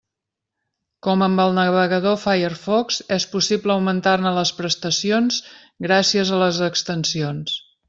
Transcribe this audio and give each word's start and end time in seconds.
Com 1.07 1.23
amb 1.25 1.41
el 1.43 1.51
navegador 1.57 2.15
Firefox, 2.21 2.97
és 3.17 3.27
possible 3.35 3.75
augmentar-ne 3.75 4.33
les 4.39 4.53
prestacions 4.63 5.39
gràcies 5.89 6.33
a 6.39 6.43
les 6.47 6.65
extensions. 6.73 7.57